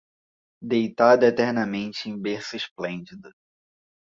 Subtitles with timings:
[0.59, 3.31] Deitado eternamente em berço esplêndido